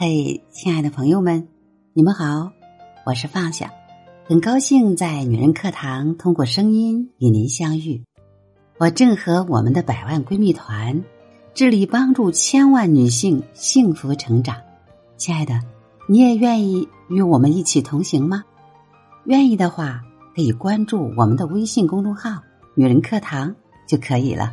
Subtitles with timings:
[0.00, 1.48] 嘿，亲爱的朋友们，
[1.92, 2.52] 你们好，
[3.04, 3.72] 我是放下，
[4.26, 8.04] 很高兴在女人课堂通过声音与您相遇。
[8.78, 11.02] 我正和我们的百万闺蜜团
[11.52, 14.58] 致力帮助千万女性幸福成长。
[15.16, 15.60] 亲爱的，
[16.08, 18.44] 你也愿意与我们一起同行吗？
[19.24, 20.00] 愿意的话，
[20.32, 22.40] 可以关注我们的微信公众号
[22.76, 23.52] “女人课堂”
[23.88, 24.52] 就可以了。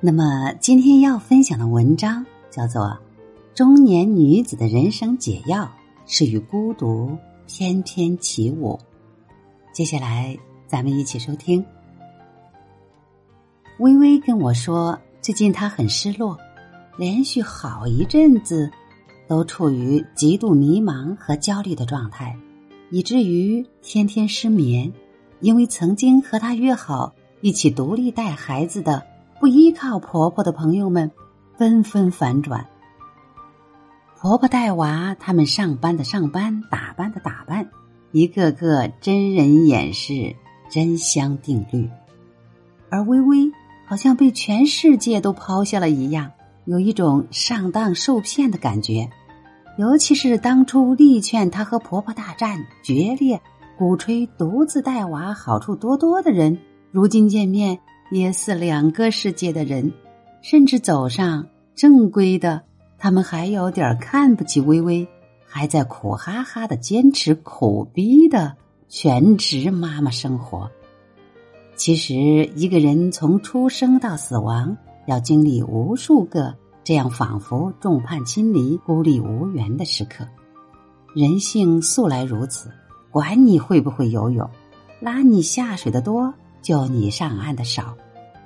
[0.00, 2.94] 那么，今天要分享的文章叫做。
[3.54, 5.70] 中年女子的人生解药
[6.06, 8.78] 是与孤独翩翩起舞。
[9.74, 10.34] 接下来，
[10.66, 11.62] 咱们一起收听。
[13.78, 16.38] 微微跟我说，最近她很失落，
[16.96, 18.70] 连续好一阵子
[19.28, 22.34] 都处于极度迷茫和焦虑的状态，
[22.90, 24.90] 以至于天天失眠。
[25.40, 29.04] 因为曾经和她约好一起独立带孩子的、
[29.40, 31.10] 不依靠婆婆的朋友们，
[31.58, 32.66] 纷纷反转。
[34.22, 37.68] 婆婆带娃，他们上班的上班，打扮的打扮，
[38.12, 40.36] 一个个真人演示
[40.70, 41.90] 真香定律。
[42.88, 43.50] 而微微
[43.84, 46.30] 好像被全世界都抛下了一样，
[46.66, 49.10] 有一种上当受骗的感觉。
[49.76, 53.40] 尤其是当初力劝她和婆婆大战决裂，
[53.76, 56.60] 鼓吹独自带娃好处多多的人，
[56.92, 57.80] 如今见面
[58.12, 59.92] 也似两个世界的人，
[60.42, 62.62] 甚至走上正规的。
[63.02, 65.08] 他们还有点看不起微微，
[65.44, 68.56] 还在苦哈哈的坚持苦逼的
[68.88, 70.70] 全职妈妈生活。
[71.74, 72.14] 其实，
[72.54, 74.76] 一个人从出生到死亡，
[75.06, 76.54] 要经历无数个
[76.84, 80.24] 这样仿佛众叛亲离、孤立无援的时刻。
[81.12, 82.70] 人性素来如此，
[83.10, 84.48] 管你会不会游泳，
[85.00, 86.32] 拉你下水的多，
[86.62, 87.96] 救你上岸的少。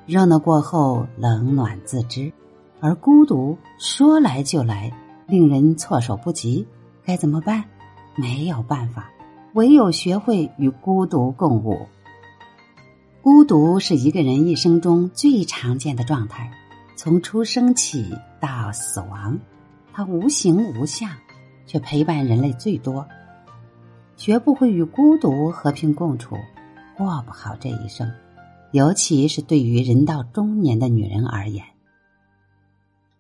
[0.07, 2.33] 热闹过后，冷暖自知。
[2.81, 4.93] 而孤独说来就来，
[5.27, 6.67] 令人措手不及，
[7.05, 7.65] 该怎么办？
[8.17, 9.11] 没有办法，
[9.55, 11.87] 唯有学会与孤独共舞。
[13.23, 16.51] 孤独是一个人一生中最常见的状态，
[16.97, 19.39] 从出生起到死亡，
[19.93, 21.11] 它无形无相，
[21.67, 23.07] 却陪伴人类最多。
[24.17, 26.37] 学不会与孤独和平共处，
[26.97, 28.11] 过不好这一生，
[28.73, 31.65] 尤其是对于人到中年的女人而言。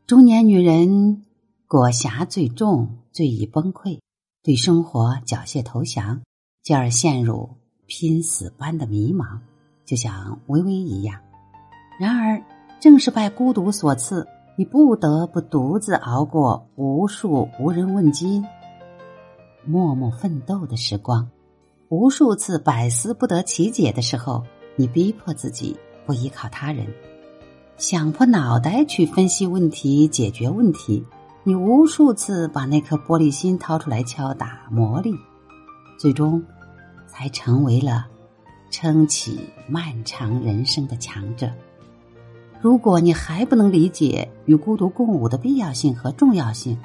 [0.07, 1.25] 中年女人
[1.67, 3.99] 裹挟最重，最易崩溃，
[4.41, 6.23] 对生活缴械投降，
[6.63, 7.57] 继而陷入
[7.87, 9.41] 拼死般的迷茫，
[9.85, 11.21] 就像微微一样。
[11.99, 12.41] 然而，
[12.79, 14.25] 正是拜孤独所赐，
[14.57, 18.45] 你不得不独自熬过无数无人问津、
[19.65, 21.29] 默默奋斗的时光，
[21.89, 24.45] 无数次百思不得其解的时候，
[24.77, 26.87] 你逼迫自己不依靠他人。
[27.79, 31.05] 想破脑袋去分析问题、解决问题，
[31.45, 35.15] 你无数次把那颗玻璃心掏出来敲打磨砺，
[35.99, 36.43] 最终
[37.07, 38.07] 才成为了
[38.71, 41.51] 撑起漫长人生的强者。
[42.63, 46.79] 如果你还不能理解与孤独共舞的必要性和重要性，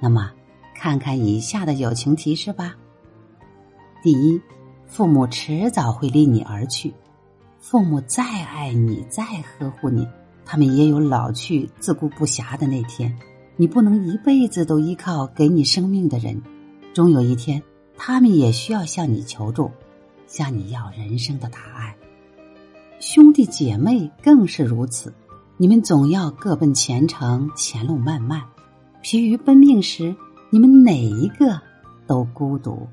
[0.00, 0.32] 那么
[0.74, 2.74] 看看以下的友情提示吧。
[4.02, 4.40] 第一，
[4.86, 6.94] 父母迟早会离你而去，
[7.60, 10.08] 父母再爱你、再呵护你。
[10.50, 13.14] 他们也有老去、自顾不暇的那天，
[13.56, 16.40] 你不能一辈子都依靠给你生命的人，
[16.94, 17.62] 终有一天，
[17.98, 19.70] 他们也需要向你求助，
[20.26, 21.94] 向你要人生的答案。
[22.98, 25.12] 兄弟姐妹更是如此，
[25.58, 28.42] 你们总要各奔前程，前路漫漫，
[29.02, 30.16] 疲于奔命时，
[30.48, 31.60] 你们哪一个
[32.06, 32.88] 都孤独。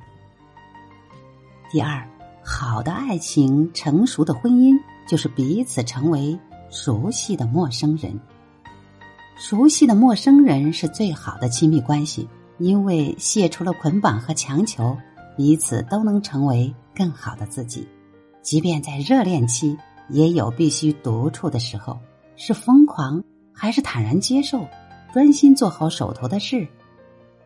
[1.71, 2.05] 第二，
[2.43, 4.77] 好的爱情、成熟的婚姻，
[5.07, 6.37] 就是彼此成为。
[6.75, 8.19] 熟悉的陌生人，
[9.37, 12.27] 熟悉的陌生人是最好的亲密关系，
[12.57, 14.95] 因为卸除了捆绑和强求，
[15.37, 17.87] 彼此都能成为更好的自己。
[18.41, 19.77] 即便在热恋期，
[20.09, 21.97] 也有必须独处的时候，
[22.35, 23.23] 是疯狂
[23.53, 24.67] 还是坦然接受，
[25.13, 26.67] 专心做好手头的事。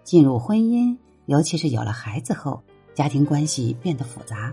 [0.03, 2.63] 进入婚姻，尤其是有了孩子后，
[2.95, 4.51] 家庭关系变得复杂，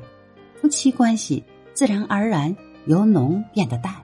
[0.60, 1.42] 夫妻关系
[1.72, 2.54] 自然而然
[2.84, 3.94] 由浓变得淡。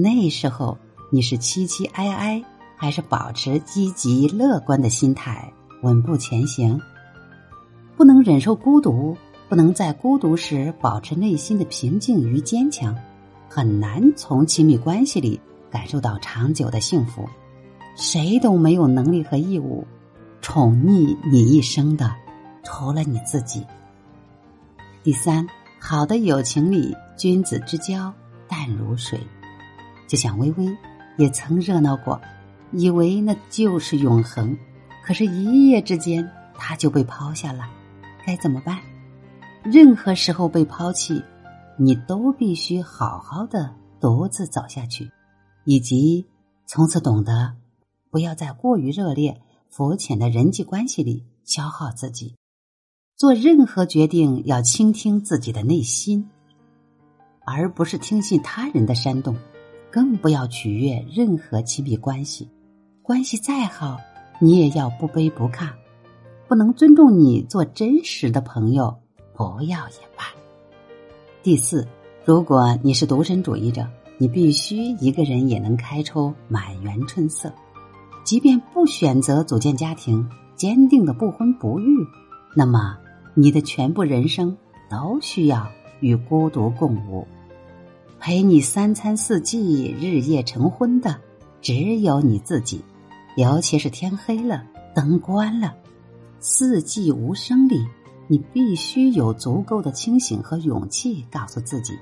[0.00, 0.78] 那时候
[1.10, 2.44] 你是凄凄哀哀，
[2.76, 5.52] 还是保持积极乐观的心态，
[5.82, 6.80] 稳步前行？
[7.96, 9.16] 不能忍受孤独，
[9.48, 12.94] 不能在孤独时保持内心的平静与坚强，
[13.48, 17.28] 很难从亲密关系里感受到长久的幸福。
[17.96, 19.84] 谁都没有能力和义务
[20.40, 22.14] 宠溺你一生的，
[22.62, 23.66] 除了你自己。
[25.02, 25.44] 第三，
[25.80, 28.12] 好的友情里，君子之交
[28.46, 29.18] 淡如水。
[30.08, 30.76] 就像微微
[31.18, 32.20] 也曾热闹过，
[32.72, 34.56] 以为那就是永恒，
[35.04, 37.64] 可是，一夜之间他就被抛下了，
[38.26, 38.80] 该怎么办？
[39.62, 41.22] 任何时候被抛弃，
[41.78, 45.10] 你都必须好好的独自走下去，
[45.64, 46.26] 以及
[46.66, 47.54] 从此懂得
[48.10, 52.34] 不要在过于热烈、肤浅的人际关系里消耗自己。
[53.16, 56.30] 做任何决定要倾听自己的内心，
[57.44, 59.36] 而不是听信他人的煽动，
[59.98, 62.48] 更不要取悦任何亲密关系。
[63.02, 63.96] 关系再好，
[64.38, 65.68] 你也要不卑不亢。
[66.46, 68.96] 不能尊重你做真实的朋友。
[69.34, 70.26] 不要也罢。
[71.42, 71.84] 第四，
[72.24, 77.52] 如果你是独身主义者，你必须一个人也能开出满园春色。
[78.22, 80.24] 即便不选择组建家庭，
[80.54, 82.06] 坚定的不婚不育，
[82.54, 82.96] 那么
[83.34, 84.56] 你的全部人生
[84.88, 85.68] 都需要
[85.98, 87.26] 与孤独共舞。
[88.20, 91.20] 陪你三餐四季、日夜成婚的，
[91.62, 92.84] 只有你自己。
[93.36, 95.74] 尤其是天黑了，灯关了，
[96.40, 97.86] 四季无声里。
[98.26, 101.96] 你必须有足够的清醒和勇气，告诉自己，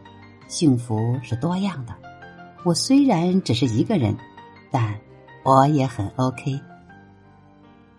[0.48, 1.94] 幸福是多样的。
[2.64, 4.16] 我虽然只是一个人，
[4.72, 4.98] 但
[5.44, 6.58] 我也很 OK。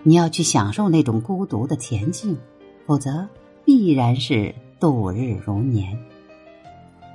[0.04, 2.38] 你要去享受那种孤独的恬静，
[2.86, 3.26] 否则
[3.64, 5.98] 必然是度日如年。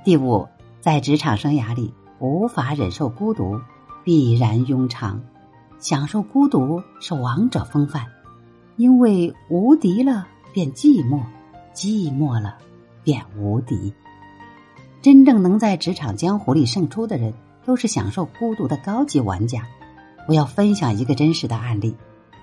[0.03, 0.47] 第五，
[0.83, 3.57] 在职场生涯里，无法忍受孤独，
[4.03, 5.21] 必然庸常。
[5.79, 8.05] 享受孤独是王者风范，
[8.75, 10.27] 因为无敌了。
[10.51, 11.21] 便寂寞，
[11.73, 12.57] 寂寞了，
[13.01, 13.93] 便无敌。
[15.01, 17.33] 真正能在职场江湖里胜出的人，
[17.63, 19.65] 都是享受孤独的高级玩家。
[20.27, 21.95] 我要分享一个真实的案例：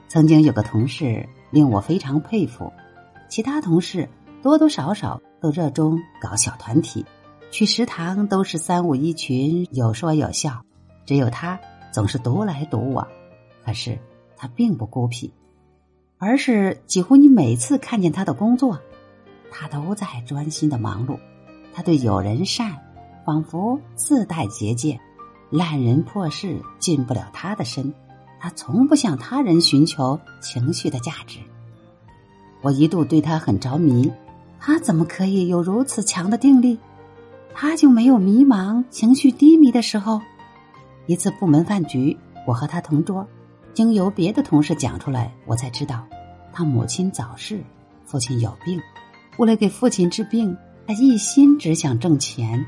[0.08, 2.72] 曾经有个同事令我非常佩服，
[3.28, 4.08] 其他同事
[4.42, 7.04] 多多少少都热衷搞小团体，
[7.50, 10.64] 去食堂都是三五一群，有说有笑，
[11.04, 11.58] 只有他
[11.92, 13.06] 总是独来独往。
[13.64, 13.98] 可是
[14.36, 15.32] 他并不孤僻。
[16.18, 18.78] 而是几乎你每次看见他的工作，
[19.50, 21.18] 他都在专心的忙碌。
[21.72, 22.76] 他对友人善，
[23.24, 25.00] 仿佛自带结界，
[25.48, 27.92] 烂人破事进不了他的身。
[28.38, 31.38] 他从不向他人寻求情绪的价值。
[32.60, 34.12] 我一度对他很着迷，
[34.58, 36.78] 他怎么可以有如此强的定力？
[37.54, 40.20] 他就没有迷茫、情绪低迷的时候？
[41.06, 42.16] 一次部门饭局，
[42.46, 43.26] 我和他同桌。
[43.72, 46.04] 经由别的同事讲出来，我才知道，
[46.52, 47.62] 他母亲早逝，
[48.04, 48.80] 父亲有病。
[49.38, 50.56] 为了给父亲治病，
[50.86, 52.64] 他一心只想挣钱，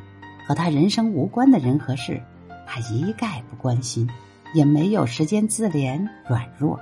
[0.46, 2.22] 和他人生无关的人和事，
[2.66, 4.08] 他一概不关心，
[4.54, 6.78] 也没有时间自怜软弱。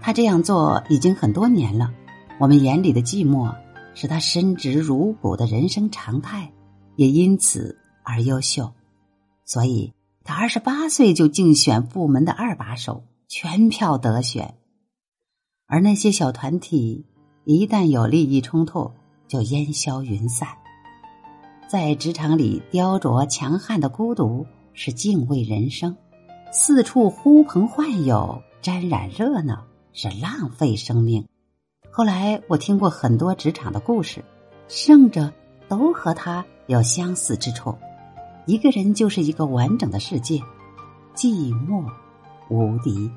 [0.00, 1.90] 他这样做已经很多年了。
[2.38, 3.52] 我们眼里的寂寞，
[3.94, 6.50] 是他深植如骨的人生常态，
[6.98, 8.70] 也因此而优秀。
[9.46, 9.94] 所以。
[10.24, 14.56] 他二十八岁就竞选部门的二把手，全票得选。
[15.66, 17.06] 而那些小团体
[17.44, 18.92] 一旦有利益冲突，
[19.26, 20.46] 就烟消云散。
[21.66, 25.96] 在职场里雕琢强悍的孤独是敬畏人生，
[26.52, 29.64] 四处呼朋唤友沾染热闹
[29.94, 31.26] 是浪费生命。
[31.90, 34.22] 后来我听过很多职场的故事，
[34.68, 35.32] 胜者
[35.70, 37.74] 都和他有相似之处。
[38.46, 40.40] 一个人就是一个完整的世界，
[41.14, 41.84] 寂寞
[42.48, 43.10] 无敌。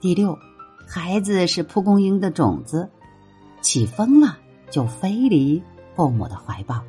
[0.00, 0.38] 第六，
[0.88, 2.88] 孩子是蒲公英的种子，
[3.60, 4.38] 起风了
[4.70, 5.62] 就飞离
[5.94, 6.82] 父母的怀抱。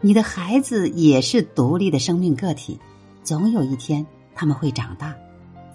[0.00, 2.80] 你的孩子也是独立的生命个体，
[3.22, 5.14] 总有一天他们会长大，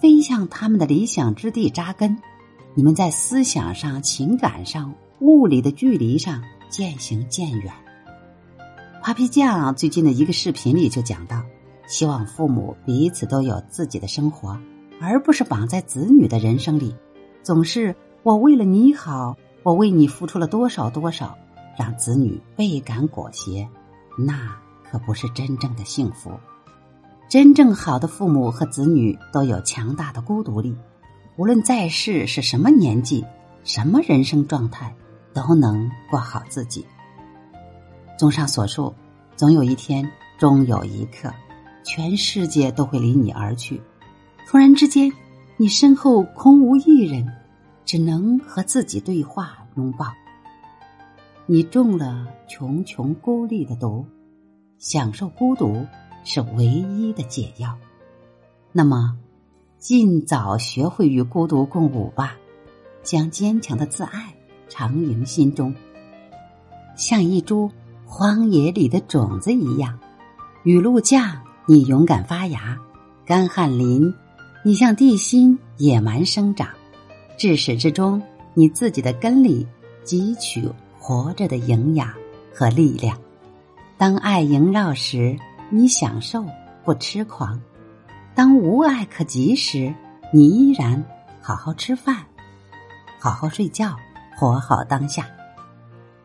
[0.00, 2.18] 飞向他们的理想之地扎根。
[2.74, 7.72] 你们在思想上、情感上、物理的距离上渐行渐远。
[9.06, 11.40] Papi 酱最近的一个视频里就讲到，
[11.86, 14.58] 希望父母彼此都有自己的生活，
[15.00, 16.92] 而不是绑在子女的人生里。
[17.40, 17.94] 总是
[18.24, 21.38] 我为了你好，我为你付出了多少多少，
[21.78, 23.68] 让子女倍感裹挟，
[24.18, 26.32] 那可不是真正的幸福。
[27.28, 30.74] 真正好的父母和子女都有强大的孤独力，
[31.36, 33.24] 无论在世是什么年纪、
[33.62, 34.92] 什么人生状态，
[35.32, 36.84] 都能过好自己。
[38.16, 38.94] 综上所述，
[39.36, 41.30] 总有一天，终有一刻，
[41.84, 43.80] 全世界都会离你而去。
[44.48, 45.12] 突然之间，
[45.58, 47.30] 你身后空无一人，
[47.84, 50.06] 只能和自己对话、拥抱。
[51.44, 54.06] 你中了穷穷孤立的毒，
[54.78, 55.86] 享受孤独
[56.24, 57.76] 是唯一的解药。
[58.72, 59.16] 那么，
[59.78, 62.34] 尽早学会与孤独共舞吧，
[63.02, 64.34] 将坚强的自爱
[64.70, 65.74] 常迎心中，
[66.96, 67.70] 像一株。
[68.08, 69.98] 荒野里的种子一样，
[70.62, 72.78] 雨露降，你勇敢发芽；
[73.26, 74.14] 干旱淋，
[74.64, 76.68] 你像地心野蛮生长，
[77.36, 78.22] 至始至终，
[78.54, 79.66] 你自己的根里
[80.04, 80.66] 汲取
[81.00, 82.08] 活着的营养
[82.54, 83.18] 和力量。
[83.98, 85.36] 当爱萦绕时，
[85.68, 86.44] 你享受
[86.84, 87.58] 不痴狂；
[88.36, 89.92] 当无爱可及时，
[90.32, 91.04] 你依然
[91.42, 92.24] 好好吃饭，
[93.18, 93.96] 好好睡觉，
[94.36, 95.26] 活好当下。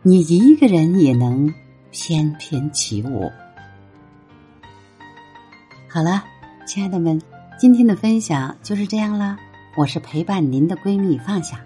[0.04, 1.54] 你一个人也能
[1.92, 3.30] 翩翩起舞。
[5.90, 6.24] 好了，
[6.66, 7.22] 亲爱的们，
[7.60, 9.38] 今天的分享就是这样了。
[9.78, 11.66] 我是陪伴您的闺蜜放下，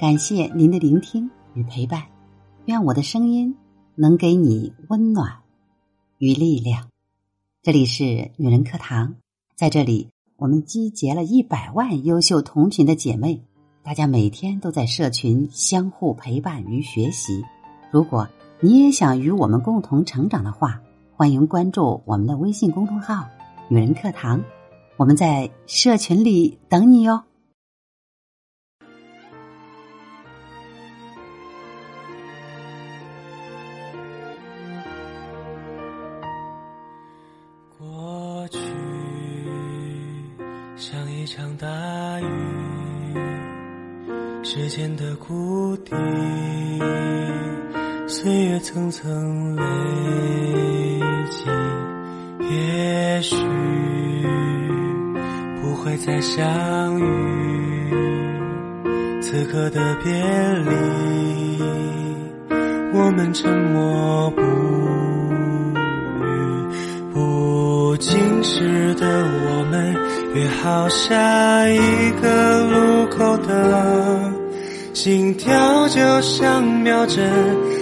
[0.00, 2.02] 感谢您的聆听与陪伴。
[2.64, 3.56] 愿我的声音
[3.94, 5.38] 能给你温暖
[6.18, 6.88] 与力量。
[7.62, 9.14] 这里是女人课堂，
[9.54, 13.40] 在这里我们集结了一百万优秀同群的姐妹，
[13.84, 17.44] 大家每天都在社群相互陪伴与学习。
[17.92, 18.28] 如果
[18.64, 20.80] 你也想与我们共同成长的话，
[21.16, 23.26] 欢迎关注我们的微信公众号
[23.66, 24.44] “女人课堂”，
[24.96, 27.24] 我们在社群里等你哟。
[37.76, 38.58] 过去
[40.76, 41.66] 像一场大
[42.20, 42.24] 雨，
[44.44, 45.90] 时间的谷底。
[48.62, 49.62] 层层累
[51.28, 51.50] 积，
[52.48, 53.36] 也许
[55.60, 57.04] 不会再相遇。
[59.20, 61.58] 此刻的别离，
[62.94, 64.40] 我们沉默不
[66.20, 66.22] 语。
[67.12, 69.92] 不经事的我们，
[70.34, 74.32] 约好下一个路口的
[75.02, 77.28] 心跳，就像秒针。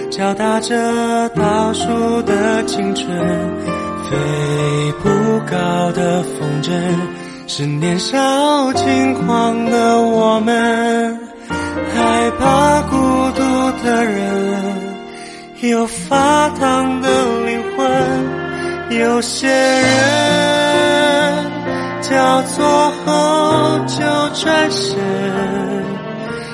[0.09, 3.07] 敲打着倒数的青春，
[4.09, 5.07] 飞不
[5.45, 6.71] 高的风筝，
[7.45, 11.15] 是年少轻狂的我们，
[11.93, 12.97] 害怕孤
[13.35, 13.43] 独
[13.85, 14.59] 的人，
[15.61, 17.07] 有发烫的
[17.45, 19.85] 灵魂，有些人
[22.01, 23.99] 交错后就
[24.33, 24.97] 转身。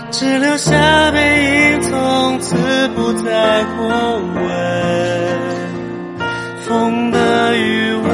[0.10, 2.56] 只留下背影，从此
[2.96, 3.88] 不再过
[4.36, 4.46] 问。
[6.66, 8.10] 风的余温，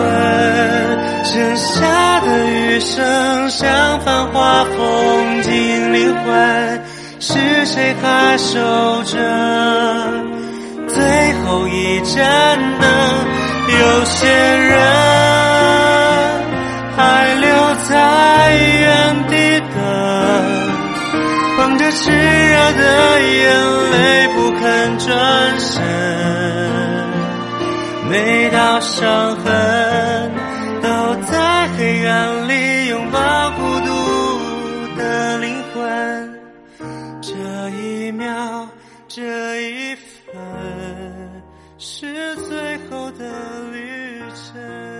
[1.23, 6.81] 剩下的余生，像繁华风景灵魂，
[7.19, 8.59] 是谁还守
[9.03, 9.17] 着
[10.87, 12.89] 最后一盏灯？
[13.65, 14.72] 有些人
[28.83, 30.31] 伤痕
[30.81, 36.41] 都在黑暗里拥抱孤独的灵魂。
[37.21, 38.67] 这一秒
[39.07, 40.35] 这一分
[41.77, 43.25] 是最后的
[43.71, 44.92] 旅程。